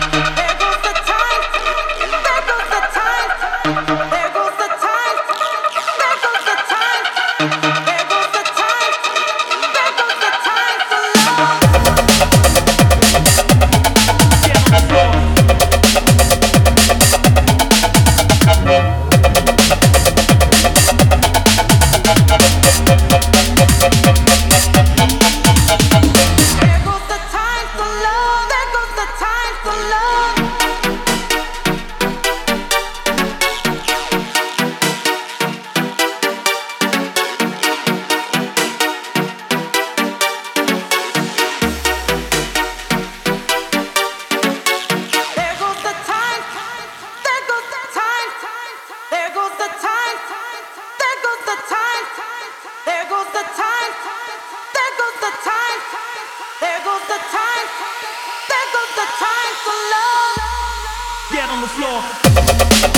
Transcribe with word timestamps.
thank 0.00 0.14
you. 0.14 0.21
on 61.62 61.68
the 61.68 61.74
floor. 61.74 62.91